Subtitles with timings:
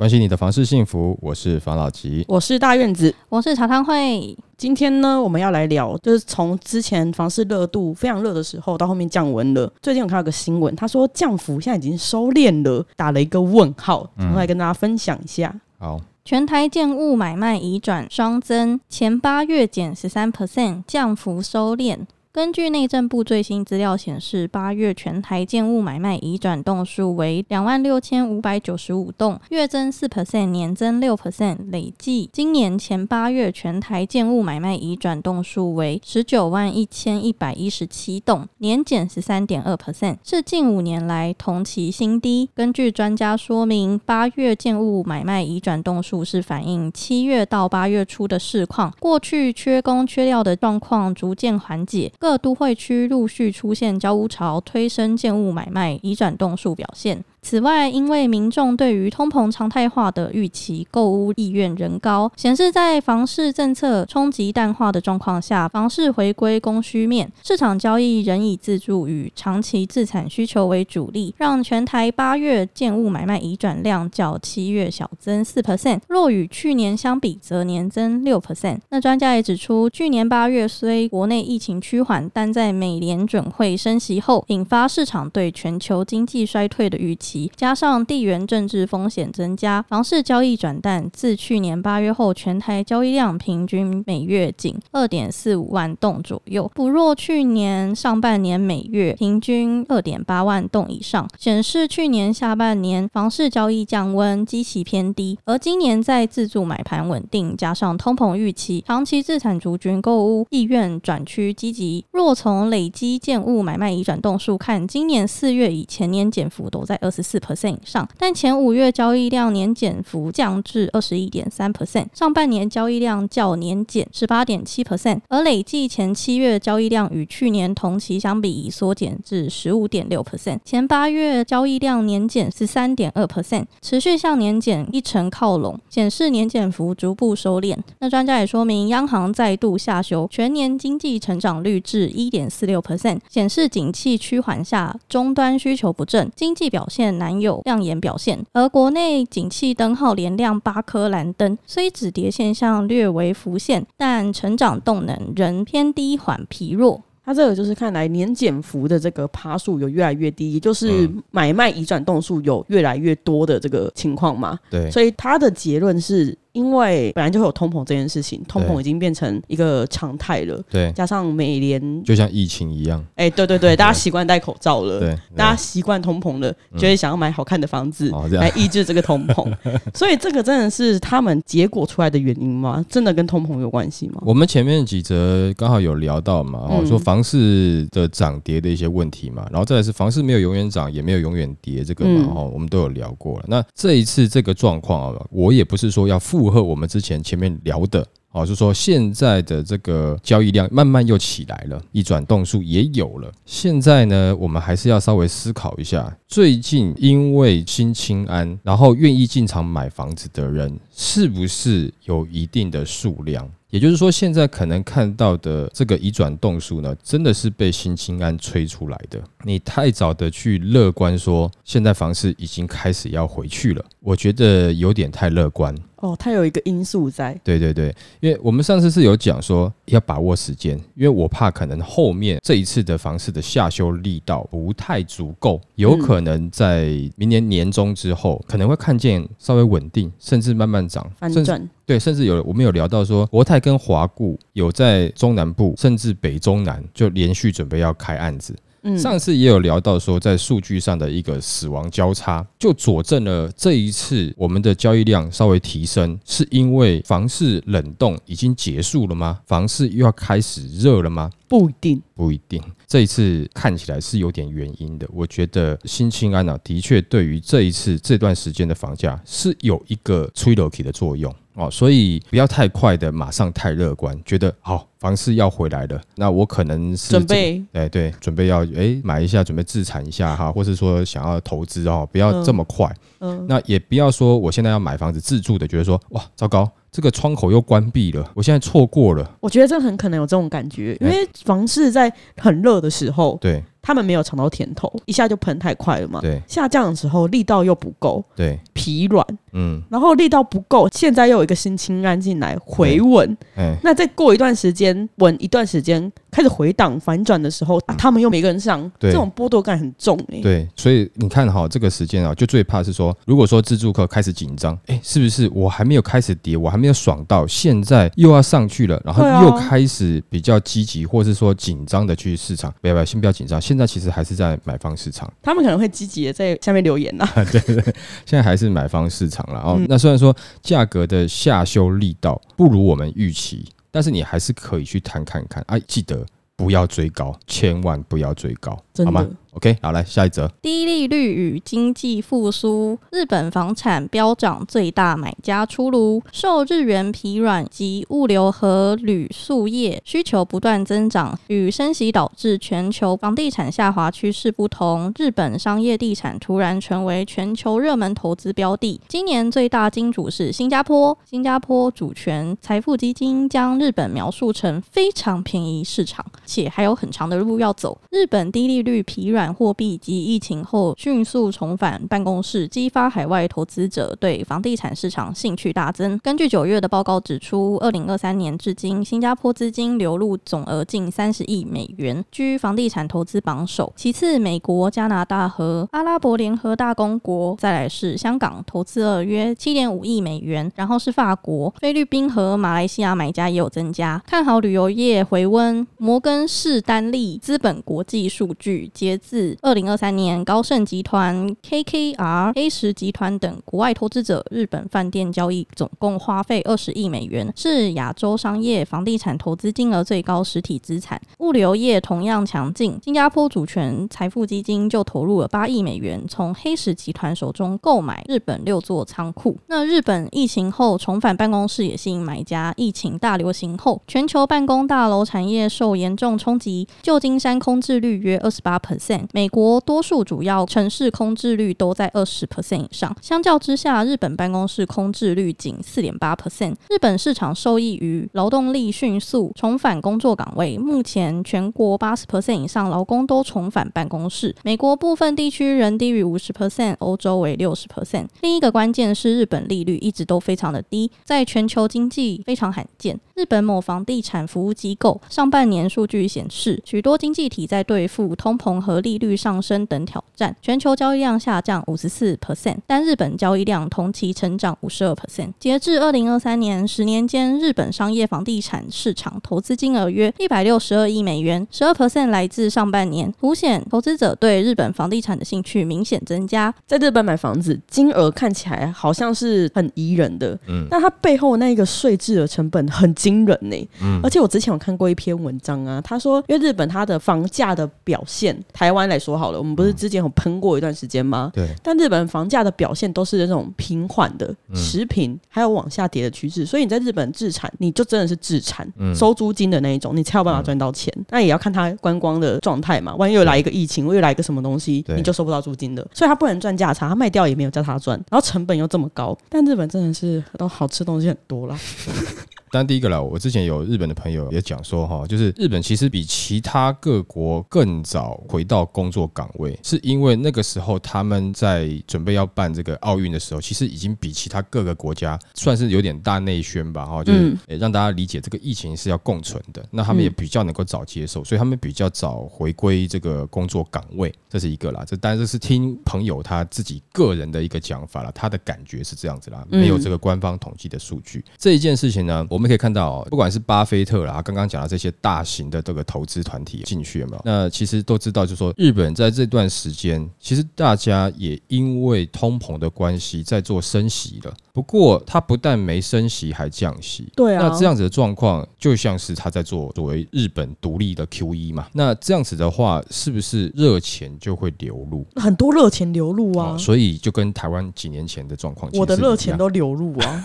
[0.00, 4.34] 关心你的房事幸福，我是房老吉，我是大院子，我是茶汤会。
[4.56, 9.70] 今天呢，我们要来聊，就是从之前房市热度非常热的时候，到后面降温了。
[9.82, 15.52] 最近我看到个新闻，他说降幅现在已经收敛了，打了一个问号，我来跟大家分享一下。
[15.54, 21.98] 嗯、好，全台建物买卖移转双增，前八月减十三 percent，降幅收敛。
[22.32, 42.48] 根据内政部最新资料显示，八月全台建物买卖移转栋数为两万六千五百九十五栋，月增四 percent，年增六 percent，累计今年前八月全台建物买卖移转栋数为十九万一千一百一十七栋，年减十三点二 percent，是近五年来同期新低。
[42.54, 52.12] 根据专家说明，八月建物买卖移转栋数是反映七月到八月初的市况，过去缺工缺料的状况逐渐缓解。
[52.20, 57.24] 各都会区陆续出现交屋潮，推升建物买卖以转动数表现。
[57.42, 78.78] 此外，因为民众对于通膨常态化的预期，购屋意愿仍高，显示在房市政策冲击淡化的状况下，房市回归供需面，市场交易仍以自住与长期自产需求为主力，让全台八月建物买卖移转量较七月小增四 percent，若与去年相比，则年增六 percent。
[78.90, 87.29] 那专家也指出，去年八月虽国内疫情趋缓，但在美联准会升息后，引发市场对全球经济衰退的预期。
[87.56, 91.08] 加上地缘政治风险增加，房市交易转淡。
[91.12, 105.38] 自去年八月后，全台交易量平均每月仅二点四五万栋左右，不若去年上半年每月平均二点八万栋以上，显示去年下半年房市交易降温，基期偏低。
[105.44, 112.04] 而今年在自住买盘稳定，加上通膨预期，长期自产族群购屋意愿转趋积极。
[112.10, 117.19] 若从累积建物买卖移转栋数看，今年四月以前年减幅都在二十。
[117.22, 137.76] 四 percent 以上，但前五月交易量年减幅降至二十一点三 percent，上半年交易量较年减十八点七 percent，而累计前七月交易量与去年同期相比已缩减至十五点六 percent，前八月交易量年减十三点二 percent，持续向年减一成靠拢，显示年减幅逐步收敛。
[137.98, 157.02] 那专家也说明，央行再度下修全年经济成长率至一点四六 percent，显示景气趋缓下终端需求不振，经济表现难有亮眼表现，而国内景气灯号连亮八颗蓝灯，虽止跌现象略微浮现，但成长动能仍偏低缓疲弱。
[157.22, 164.58] 它这个就是看来年减幅的这个趴数有越来越低，也就是买卖移转动数有越来越多的这个情况嘛。
[164.70, 166.36] 对，所以它的结论是。
[166.52, 170.62] 因为本来就会有通膨这件事情，通膨已经变成一个常态了。
[170.70, 179.50] 对，加上美联就像疫情一样，哎、欸，对对 对，大家习惯戴口罩了，对，大家习惯通膨了，就会想要买好看的房子来抑制这个通膨。
[179.50, 179.58] 哦、
[179.94, 182.84] 所以这个真的是他们结果出来的原因吗？
[182.88, 184.20] 真的跟通膨有关系吗？
[184.22, 193.44] 我们前面几则刚好有聊到嘛，哦，说房市的涨跌的一些问题嘛，然后再来是房市没有永远涨，也没有永远跌，这个嘛，哦，我们都有聊过了。
[193.46, 197.20] 那这一次这个状况啊，我也不是说要附和我们之前。
[197.22, 203.30] 前面聊的，哦，就是说现在的这个交易量慢慢又起来了，移转动数也有了。
[203.44, 213.48] 现在呢，我们还是要稍微思考一下，最近因为新清安，然后愿意进场买房子的人，是不是有一定的数量？
[213.70, 219.22] 也就是说，现在可能看到的这个移转动数呢，真的是被新清安吹出来的。
[219.44, 225.72] 你太早的去乐观说，现在房市已经开始要回去了，我觉得有点太乐观。
[226.00, 227.38] 哦，它有一个因素在。
[227.44, 241.68] 对对对，因为我们上次是有讲说要把握时间，因为我怕可能后面这一次的房市的下修力道不太足够，有可能在明年年中之后可能会看见稍微稳定，甚至慢慢涨，反转。
[241.84, 248.54] 对，甚至有我们有聊到说，国泰跟华固有在中南部甚至北中南就连续准备要开案子。
[248.98, 259.40] 上次也有聊到说，在数据上的一个死亡交叉，就佐证了这一次我们的交易量稍微提升，是因为房市冷冻已经结束了吗？
[259.46, 261.30] 房市又要开始热了吗？
[261.46, 262.62] 不一定，不一定。
[262.86, 265.08] 这一次看起来是有点原因的。
[265.12, 271.34] 我觉得新青安啊，的确对于这一次这段时间的房价是有一个催楼体的作用。
[271.60, 286.70] 哦，所以不要太快的马上太乐观，觉得好房市要回来了，那我可能是、准备，哎对，准备要哎买一下，准备自产一下哈，或是说想要投资哦，不要这么快，嗯，那也不要说我现在要买房子自住的，觉得说哇糟糕。
[286.92, 289.36] 这个窗口又关闭了，我现在错过了。
[289.38, 293.62] 我觉得这很可能有这种感觉，因为房市在很热的时候，对。
[293.82, 296.20] 他们没有尝到甜头，一下就喷太快了嘛。
[296.20, 310.40] 对，下降的时候力道又不够，对，疲软，嗯，然后力道不够，现在又有一个新青安进来回稳，哎，那再过一段时间稳一段时间，开始回档反转的时候，啊，他们又没跟上，对，这种剥夺感很重哎、欸。
[310.40, 327.82] 对，所以你看哈，这个时间啊，就最怕是说，如果说自助客开始紧张，哎，是不是我还没有开始跌，我还没有爽到，现在又要上去了，然后又开始比较积极，或是说紧张的去市场，不要不要，先不要紧张，现在其实还是在买方市场，他们可能会积极的在下面留言 呐、对对，
[328.24, 329.76] 现在还是买方市场了哦。
[329.78, 336.24] 嗯、那虽然说价格的下修力道不如我们预期，但是你还是可以去谈看看啊，记得
[336.56, 340.50] 不要追高，千万不要追高，好吗？OK，好，来下一则。
[340.62, 346.22] 低利率与经济复苏，日本房产飙涨，最大买家出炉。
[346.32, 359.00] 受日元疲软及物流和铝塑业需求不断增长，与升息导致全球房地产下滑趋势不同，日本商业地产突然成为全球热门投资标的。
[359.08, 367.98] 今年最大金主是新加坡，新加坡主权财富基金将日本描述成非常便宜市场，且还有很长的路要走。
[368.10, 369.52] 日本低利率疲软。
[369.52, 376.18] 货币及疫情后迅速重返办公室，激发海外投资者对房地产市场兴趣大增。
[376.20, 383.92] 根据九月的报告指出，二零二三年至今，新加坡资金流入总额近三十亿美元，居房地产投资榜首。
[383.96, 390.70] 其次，美国、加拿大和阿拉伯联合大公国，再来是香港，投资额约七点五亿美元。
[390.76, 394.22] 然后是法国、菲律宾和马来西亚买家也有增加。
[394.26, 395.86] 看好旅游业回温。
[395.98, 411.20] 摩根士丹利资本国际数据截至二零二三年，高盛集团、KKR、A 十集团等国外投资者日本饭店交易总共花费二十亿美元，是亚洲商业房地产投资金额最高实体资产。
[411.38, 419.56] 物流业同样强劲，新加坡主权财富基金就投入了八亿美元，从黑石集团手中购买日本六座仓库。
[419.66, 422.74] 那日本疫情后重返办公室也吸引买家。
[422.76, 429.26] 疫情大流行后，全球办公大楼产业受严重冲击，旧金山空置率约二十八 percent。
[429.32, 436.74] 美国多数主要城市空置率都在二十 percent 以上，相较之下，日本办公室空置率仅四点八 percent。
[436.88, 444.54] 日本市场受益于劳动力迅速重返工作岗位，目前全国八十 percent 以上劳工都重返办公室。
[444.62, 448.26] 美国部分地区仍低于五十 percent，欧洲为六十 percent。
[448.42, 453.18] 另一个关键是日本利率一直都非常的低，在全球经济非常罕见。
[453.34, 465.52] 日本某房地产服务机构上半年数据显示，许多经济体在对付通膨和利率上升等挑战，全球交易量下降五十四 percent，但日本交易量同期成长五十二 percent。
[465.58, 476.72] 截至二零二三年，十年间日本商业房地产市场投资金额约一百六十二亿美元，十二 percent 来自上半年，凸显投资者对日本房地产的兴趣明显增加。
[476.86, 483.88] 在日本买房子，金额看起来好像是很宜人的，嗯，但它背后那个税制的成本很惊人呢、欸。
[484.02, 488.39] 嗯，而且我之前有看过一篇文章啊，他说，因为日本它的房价的表现，
[488.72, 491.50] 台湾来说好了，我们不是之前有喷过一段时间吗？
[491.52, 491.68] 对。
[491.82, 496.64] 但日本房价的表现都是那种平缓的、持平，还有往下跌的趋势。
[496.64, 501.12] 所以你在日本自产，你就真的是自产，收租金的那一种，你才有办法赚到钱。
[501.28, 503.14] 那也要看它观光的状态嘛。
[503.16, 506.06] 万一又来一个疫情，又来一个什么东西，你就收不到租金的。
[506.14, 509.36] 所以它不能赚价差，它卖掉也没有叫它赚，然后成本又这么高。
[509.48, 511.78] 但日本真的是都好吃的东西很多啦。
[512.72, 535.04] 但第一个啦，我之前有日本的朋友也讲说哈，就是日本其实比其他各国更早回到工作岗位，是因为那个时候他们在准备要办这个奥运的时候，其实已经比其他各个国家算是有点大内宣吧哈，就是让大家理解这个疫情是要共存的，那他们也比较能够早接受，所以他们比较早回归这个工作岗位，这是一个啦。
[535.04, 541.44] 这当然这是听朋友他自己个人的一个讲法了，他的感觉是这样子啦，没有这个官方统计的数据。
[541.58, 542.59] 这一件事情呢，我。
[542.60, 547.40] 我们可以看到，不管是巴菲特啦，刚刚讲的这些大型的这个投资团体进去有没有？
[547.42, 554.54] 那其实都知道，就是说日本在这段时间，其实大家也因为通膨的关系在做升息了。
[554.72, 557.26] 不过它不但没升息，还降息。
[557.34, 561.86] 对啊，那这样子的状况就像是他在做作为日本独立的 QE 嘛。
[561.94, 565.26] 那这样子的话，是不是热钱就会流入？
[565.36, 570.44] 很多热钱流入啊，哦，所以就跟台湾几年前的状况，我的热钱都流入啊。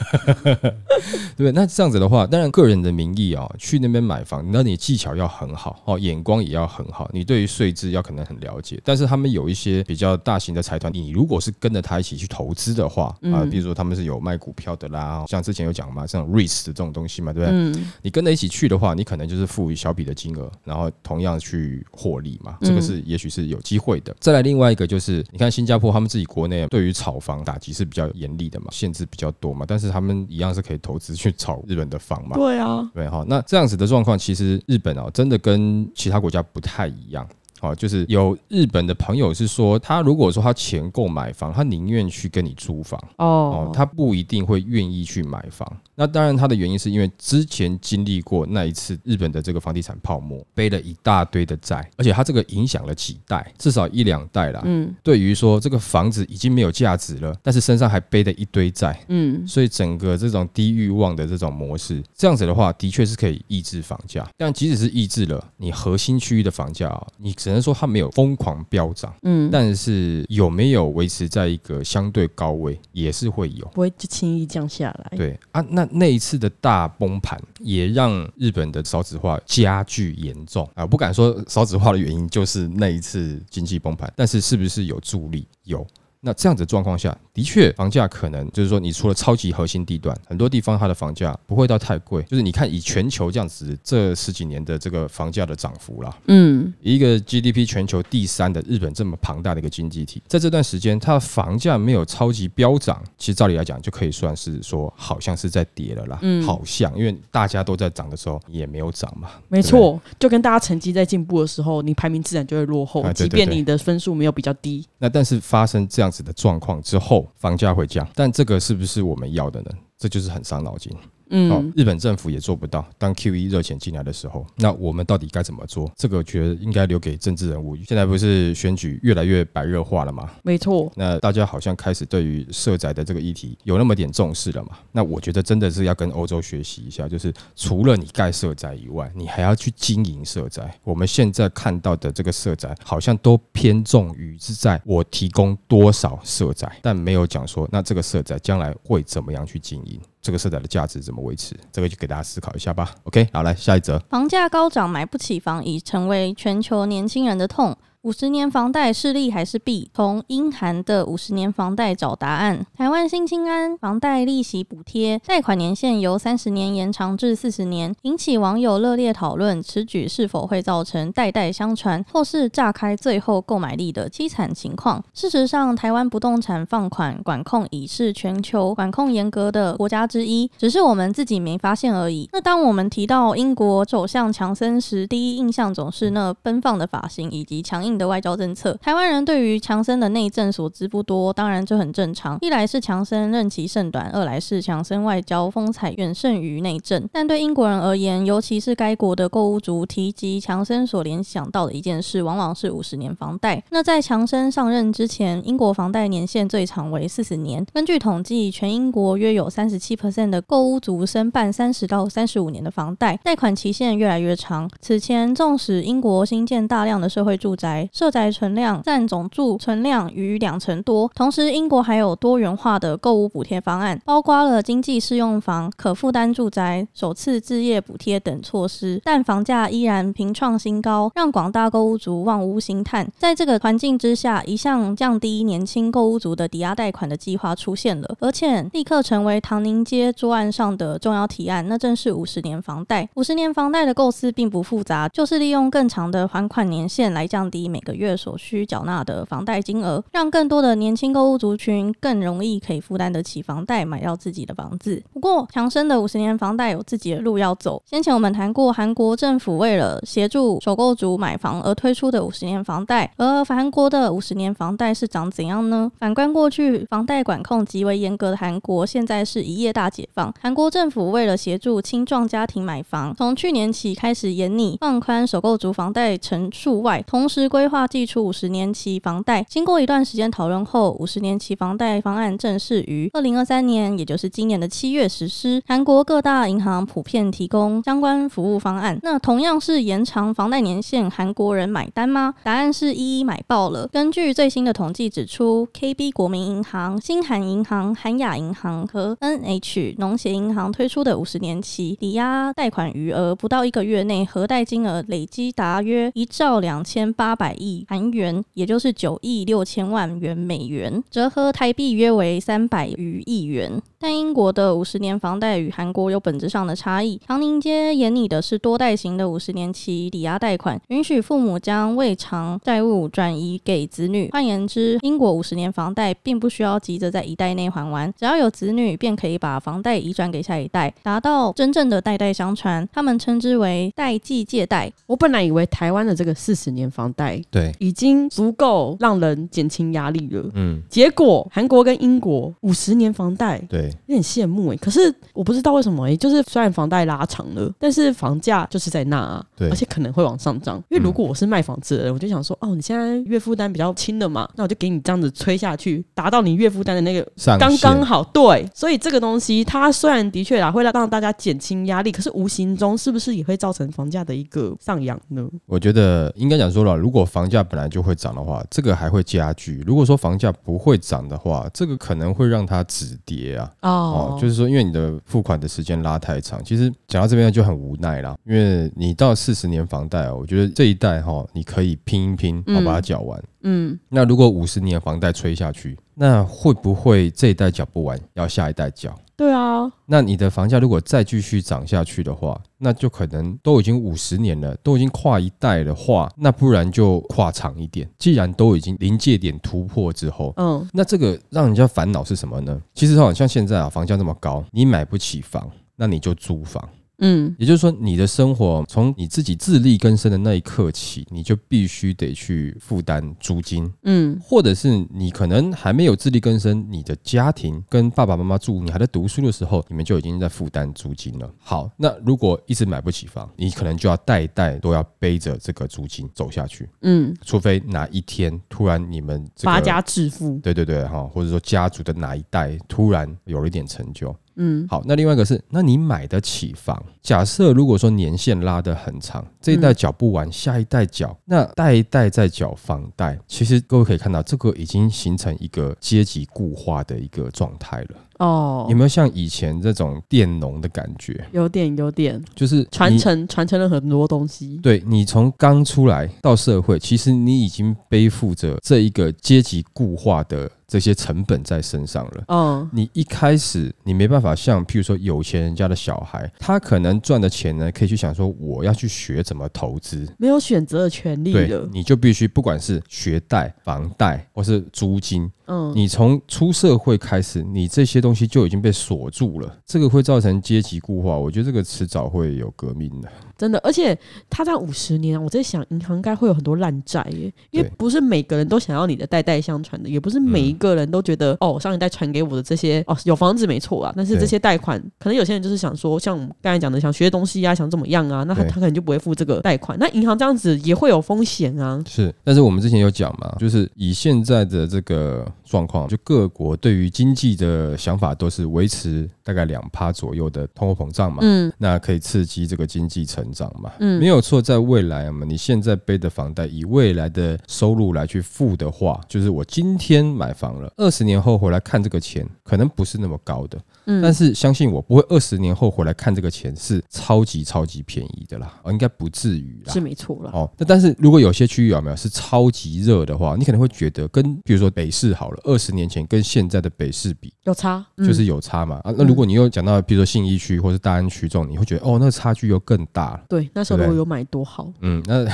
[1.37, 8.79] 对，那这样子的话，当然个人的名义啊，哦，去那边买房，那你技巧要很好哦，眼光也要很好，你对于税制要可能很了解。
[8.83, 17.57] 但是他们有一些比较大型的财团，你如果是跟着他一起去投资的话啊，比如说他们是有卖股票的啦，像之前有讲嘛，像 REITs 的这种东西嘛，对不对？
[17.57, 24.15] 嗯，你跟着一起去的话，你可能就是付一小笔的金额，然后同样去获利嘛，这个是也许是有机会的。
[24.19, 32.35] 再来另外一个就是，你看新加坡他们自己国内对于炒房打击是比较严厉的嘛，限制比较多嘛，但是他们一样是可以投资去炒日本的房嘛。
[32.35, 37.27] 对啊，对哈，那这样子的状况，其实日本啊，真的跟其他国家不太一样。
[37.59, 45.65] 好，就是有日本的朋友是说，他如果说他钱够买房，他宁愿去跟你租房哦，他不一定会愿意去买房。
[45.95, 54.61] 那当然，他的原因是因为之前经历过那一次日本的这个房地产泡沫，背了一大堆的债，而且他这个影响了几代，至少一两代啦。
[54.65, 64.27] 嗯，对于说这个房子已经没有价值了，但是身上还背着一堆债，嗯，所以整个这种低欲望的这种模式，这样子的话，的确是可以抑制房价。
[64.35, 67.33] 但即使是抑制了，你核心区域的房价啊，你。
[67.45, 75.15] 只能说它没有疯狂飙涨，嗯，但是有没有维持在一个相对高位，也是会有，不会就轻易降下来。
[75.15, 80.87] 对啊，那那一次的大崩盘，也让日本的少子化加剧严重啊。
[80.87, 85.47] 不敢说少子化的原因就是那一次经济崩盘，但是是不是有助力？
[85.65, 85.85] 有。
[86.25, 92.23] 那这样子状况下的确，房价可能就是说，你除了超级核心地段，很多地方它的房价不会到太贵。
[92.23, 119.71] 就是你看，以全球这样子这十几年的这个房价的涨幅啦，嗯，一个 GDP 全球第三的日本这么庞大的一个经济体，在这段时间它的房价没有超级飙涨，其实照理来讲就可以算是说好像是在跌了啦，嗯，好像因为大家都在涨的时候也没有涨嘛，没错，就跟大家成绩在进步的时候，你排名自然就会落后，即便你的分数没有比较低，那但是发生这样的状况之后，房价会降，但这个是不是我们要的呢？
[119.97, 120.91] 这就是很伤脑筋。
[121.29, 122.85] 嗯，好，日本政府也做不到。
[122.97, 125.91] 当 QE 热钱进来的时候，那我们到底该怎么做？
[125.95, 127.75] 这个我觉得应该留给政治人物。
[127.77, 130.29] 现在不是选举越来越白热化了吗？
[130.43, 130.91] 没错。
[130.95, 134.77] 那大家好像开始对于社宅的这个议题有那么点重视了嘛？
[134.91, 140.77] 那我觉得真的是要跟欧洲学习一下，就是除了你盖社宅以外，你还要去经营社宅。
[140.83, 149.99] 我们现在看到的这个社宅，好像都偏重于是在我提供多少社宅，但没有讲说那这个社宅将来会怎么样去经营。
[150.25, 151.55] 这个色彩的价值怎么维持？
[151.71, 152.89] 这个就给大家思考一下吧。
[153.03, 153.99] OK，好，来下一则。
[154.09, 157.77] 房价高涨，买不起房已成为全球年轻人的痛。
[158.05, 159.89] 五十年房贷是利还是弊？
[159.91, 162.63] 从英韩的五十年房贷找答案。
[162.77, 169.59] 台湾新青安房贷利息补贴贷款年限由三十年延长至四十年，引起网友热烈讨论。
[169.59, 175.03] 此举是否会造成代代相传，或是炸开最后购买力的凄惨情况？
[175.15, 182.29] 事实上，台湾不动产放款管控已是全球管控严格的国家之一，只是我们自己没发现而已。
[182.31, 192.37] 那当我们提到英国首相强森时，第一印象总是那奔放的发型以及强硬的外交政策，台湾人对于强森的内政所知不多，当然这很正常。
[192.41, 197.07] 一来是强森任期甚短，二来是强森外交风采远胜于内政。
[197.11, 203.63] 但对英国人而言，尤其是该国的购屋族，提及强森所联想到的一件事，往往是五十年房贷。
[203.71, 207.65] 那在强森上任之前，英国房贷年限最长为四十年。
[207.73, 214.69] 根据统计，全英国约有三十七 percent 的购屋族申办三十到三十五年的房贷，贷款期限越来越长。
[214.81, 233.07] 此前，纵使英国新建大量的社会住宅，社宅存量占总住存量逾两成多，同时英国还有多元化的购屋补贴方案，包括了经济适用房、可负担住宅、首次置业补贴等措施，但房价依然频创新高，让广大购物族望屋兴叹。
[233.17, 243.07] 在这个环境之下，一项降低年轻购屋族的抵押贷款的计划出现了，而且立刻成为唐宁街桌案上的重要提案，那正是五十年房贷。
[243.15, 255.03] 五十年房贷的构思并不复杂，就是利用更长的还款年限来降低每个月所需缴纳的房贷金额，让更多的年轻购物族群更容易可以负担得起房贷，买到自己的房子。
[255.11, 257.83] 不过，强生的五十年房贷有自己的路要走。
[257.85, 265.91] 先前我们谈过，韩国政府为了协助首购族买房而推出的五十年房贷，而韩国的五十年房贷是长怎样呢？
[265.99, 270.33] 反观过去，房贷管控极为严格的韩国，现在是一夜大解放。
[270.39, 279.43] 韩国政府为了协助青壮家庭买房，从去年起开始严拟放宽首购族房贷成数外，同时规规划祭出五十年期房贷。
[279.49, 285.59] 经过一段时间讨论后，五十年期房贷方案正式于二零二三年，也就是今年的七月实施。
[285.65, 288.99] 韩国各大银行普遍提供相关服务方案。
[289.01, 292.35] 那同样是延长房贷年限，韩国人买单吗？
[292.43, 293.87] 答案是一一买爆了。
[293.87, 313.79] 根据最新的统计指出，KB 国民银行、新韩银行、韩亚银行和 NH 农协银行推出的五十年期抵押贷款余额，不到一个月内核贷金额累积达约一兆两千八百百亿韩元，也就是九亿六千万元美元，折合台币约为三百余亿元。
[314.05, 317.19] 但英国的五十年房贷与韩国有本质上的差异。
[317.25, 324.29] 唐宁街研拟的是多贷型的五十年期抵押贷款，允许父母将未偿债务转移给子女。
[324.31, 332.87] 换言之，英国五十年房贷并不需要急着在一代内还完，只要有子女，便可以把房贷移转给下一代，达到真正的代代相传。
[332.93, 334.93] 他们称之为代际借贷。
[335.07, 340.51] 我本来以为台湾的这个四十年房贷，对，已经足够让人减轻压力了。
[340.53, 344.75] 嗯，结果韩国跟英国五十年房贷，对，有点羡慕哎。
[344.77, 350.77] 可是我不知道为什么哎，就是虽然房贷拉长了，但是房价就是在那啊，对，而且可能会往上涨。
[350.89, 357.25] 因为如果我是卖房子的人，我就想说，哦，你现在月负担比较轻的嘛，那我就给你这样子催下去，达到你月负担的那个
[357.59, 358.23] 刚刚好。
[358.33, 365.45] 对，所以这个东西它虽然的确啊会让让大家减轻压力，可是无形中是不是也会造成房价的一个上扬呢？
[365.65, 373.71] 我觉得应该讲说了，如果房价本来就会涨的话，这个还会加剧；如果说房价不会涨的话，这个可能会让它止跌啊。
[373.85, 378.35] 哦，哦，就是说，因为你的付款的时间拉太长，其实讲到这边就很无奈啦。
[378.45, 383.41] 因为你到四十年房贷哦，我觉得这一代哈、哦，你可以拼一拼，好把它缴完。
[383.61, 389.15] 嗯，那如果五十年房贷催下去，那会不会这一代缴不完，要下一代缴？
[389.37, 398.09] 对啊，那你的房价如果再继续涨下去的话，那就可能都已经五十年了，都已经跨一代的话，那不然就跨长一点。
[398.17, 402.81] 既然都已经临界点突破之后，嗯，那这个让人家烦恼是什么呢？
[402.93, 406.87] 其实好像现在啊，房价这么高，你买不起房，那你就租房。
[407.19, 413.91] 嗯，也就是说，你的生活从你自己自力更生的那一刻起，你就必须得去负担租金。
[414.03, 421.49] 嗯，或者是你可能还没有自力更生，你的家庭跟爸爸妈妈住，你还在读书的时候，你们就已经在负担租金了。
[421.57, 426.89] 好，那如果一直买不起房，你可能就要代代都要背着这个租金走下去。
[427.01, 434.35] 嗯，除非哪一天突然你们发家致富，对对对哈，或者说家族的哪一代突然有了一点成就。
[434.55, 437.01] 嗯，好，那另外一个是，那你买得起房？
[437.21, 448.09] 假设如果说年限拉得很长，这一代缴不完，下一代缴，那代一代在缴房贷，其实各位可以看到，这个已经形成一个阶级固化的一个状态了。
[448.37, 451.45] 哦，有没有像以前这种佃农的感觉？
[451.53, 454.77] 有点，有点，就是传承传承了很多东西。
[454.83, 462.43] 对，你从刚出来到社会，其实你已经背负着这一个阶级固化的这些成本在身上了。
[462.47, 471.79] 嗯，你一开始你没办法像譬如说有钱人家的小孩，他可能赚的钱呢，可以去想说我要去学怎么投资，没有选择的权利了。
[471.79, 475.51] 对，你就必须不管是学贷、房贷或是租金。
[475.67, 481.37] 嗯，你从出社会开始，你这些东西就已经被锁住了，这个会造成阶级固化。
[481.37, 483.79] 我觉得这个迟早会有革命的，真的。
[483.79, 484.17] 而且
[484.49, 499.97] 他在五十年，我在想，银行应该会有很多烂债耶，因为不是每个人都想要你的代代相传的，也不是每一个人都觉得、嗯、哦，上一代传给我的这些哦，有房子没错啊，但是这些贷款，可能有些人就是想说，像我们刚才讲的，想学东西啊，想怎么样啊，那他他可能就不会付这个贷款。
[499.99, 502.03] 那银行这样子也会有风险啊。
[502.07, 505.45] 是，但是我们之前有讲嘛，就是以现在的这个。
[505.65, 523.79] 状况就各国对于经济的想法都是维持大概两趴左右的通货膨胀嘛，嗯，那可以刺激这个经济成长嘛，嗯，没有错，在未来嘛，你现在背的房贷以未来的收入来去付的话，就是我今天买房了，二十年后回来看这个钱，可能不是那么高的。
[524.07, 530.51] 嗯，但是相信我，不会二十年后回来看这个钱是超级超级便宜的啦，哦，应该不至于啦，是没错啦。
[530.53, 538.97] 哦，那但是如果有些区域有没有是超级热的话，你可能会觉得跟比如说北市好了，二十年前跟现在的北市比有差，就是有差嘛。
[539.03, 543.41] 啊，那如果你又讲到比如说信义区或是大安区这种，你会觉得哦，那差距又更大。
[543.49, 544.91] 对，那时候如果有买多好。
[545.01, 545.45] 嗯，那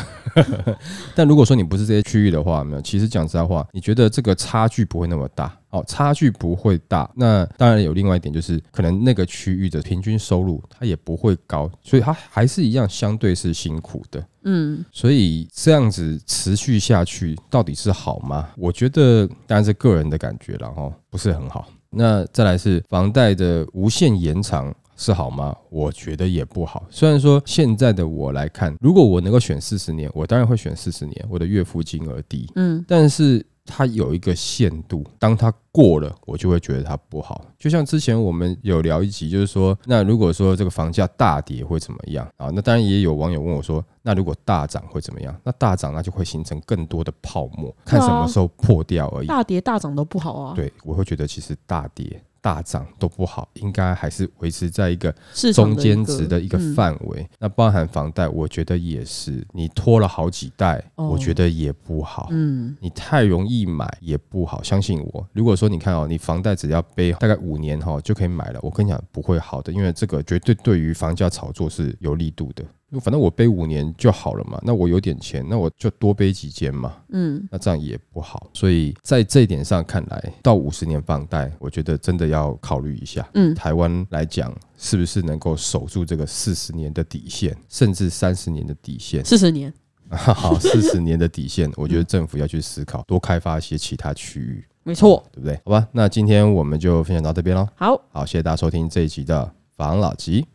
[1.16, 5.56] 但如果说你不是这些区域的话，没有，其实讲实在话，你觉得这个差距不会那么大。
[5.72, 7.10] 哦，差距不会大。
[7.16, 14.24] 那当然有另外一点，就是可能那个区域的平均收入它也不会高，所以它还是一样相对是辛苦的。
[14.44, 18.50] 嗯，所以这样子持续下去到底是好吗？
[18.58, 21.68] 我觉得当然是个人的感觉了哈，不是很好。
[21.90, 24.74] 那再来是房贷的无限延长。
[24.98, 25.56] 是好吗？
[25.72, 26.86] 我觉得也不好。
[26.92, 31.26] 虽然说现在的我来看，如果我能够选四十年，我当然会选四十年。
[31.28, 33.44] 我的月付金额低，嗯，但是。
[33.66, 37.46] 它有一个限度，当它过了，我就会觉得它不好。
[37.58, 42.50] 就像之前我们有聊一集，就是说，那如果说这个房价大跌会怎么样啊？
[42.54, 45.36] 那当然也有网友问我说，那如果大涨会怎么样？
[45.44, 49.28] 那大涨那就会形成更多的泡沫，看什么时候破掉而已。
[49.28, 50.54] 大跌大涨都不好啊。
[50.56, 52.22] 对，我会觉得其实大跌。
[52.42, 55.14] 大涨都不好，应该还是维持在一个
[55.54, 57.30] 中间值的一个范围。
[57.40, 62.30] 那包含房贷，我觉得也是，你拖了好几代，我觉得也不好。
[62.32, 64.64] 嗯，你太容易买也不好。
[64.64, 72.66] 相信我，如果说你看哦，你房贷只要背大概五年哈就可以买了，我跟你讲不会好的，因为这个绝对对于房价炒作是有力度的。
[73.00, 76.98] 反正我背五年就好了嘛，那我有点钱，那我就多背几间嘛。
[77.10, 83.26] 嗯，那这样也不好，所以在这一点上看来，到五十年放贷，我觉得真的要考虑一下。
[83.34, 89.24] 嗯，台湾来讲，是不是能够守住这个四十年的底线，甚至三十年的底线？
[89.24, 89.74] 四十年，
[90.10, 94.66] 好，四十年的底线，我觉得政府要去思考，多开发一些其他区域。
[94.84, 95.56] 没错，对不对？
[95.64, 97.66] 好吧，那今天我们就分享到这边喽。
[97.76, 100.46] 好，好，谢谢大家收听这一集的房老吉。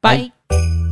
[0.00, 0.30] 拜。
[0.54, 0.83] thank you